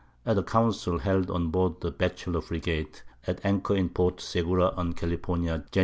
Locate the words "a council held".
0.35-1.29